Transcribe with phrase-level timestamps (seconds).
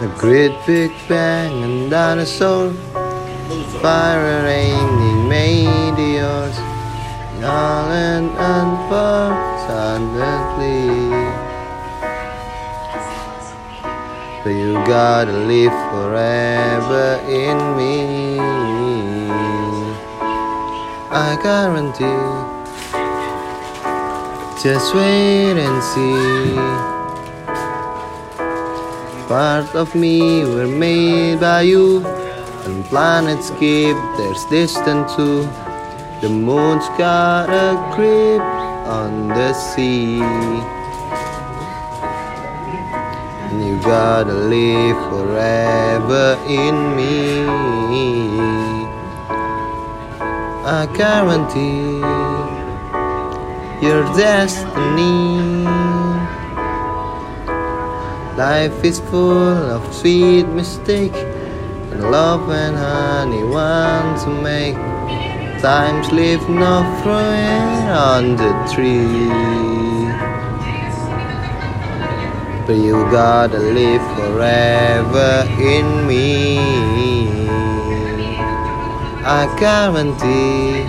[0.00, 2.72] A great big bang and dinosaur
[3.82, 6.56] Fire raining meteors
[7.42, 11.08] All and unpurled suddenly
[14.44, 18.38] But you gotta live forever in me.
[21.10, 22.04] I guarantee.
[24.62, 26.97] Just wait and see
[29.28, 32.02] Part of me were made by you,
[32.64, 35.42] and planets keep theirs distant too.
[36.22, 40.22] The moon's got a grip on the sea.
[43.50, 47.44] And you gotta live forever in me.
[50.64, 52.00] I guarantee
[53.86, 56.07] your destiny.
[58.38, 61.16] Life is full of sweet mistake
[61.90, 64.76] and love and honey want to make.
[65.60, 69.26] Times leave not fruit on the tree.
[72.64, 76.60] But you gotta live forever in me.
[79.26, 80.86] I guarantee,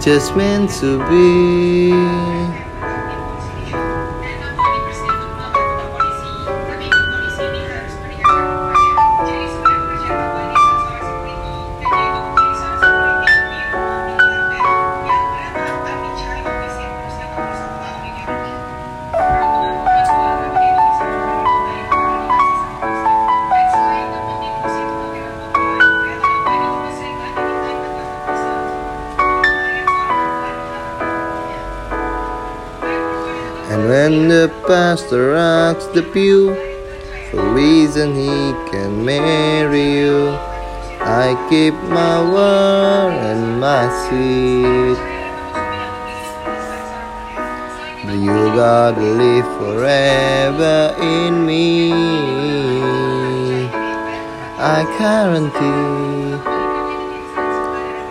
[0.00, 2.63] just meant to be.
[33.70, 36.54] And when the pastor rocks the pew,
[37.30, 40.36] for reason he can marry you,
[41.00, 44.98] I keep my word and my seat.
[48.04, 51.92] But you gotta live forever in me.
[54.76, 56.14] I guarantee.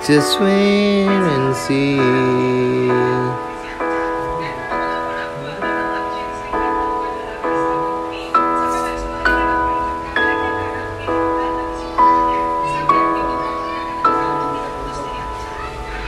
[0.06, 1.98] Just wait and see.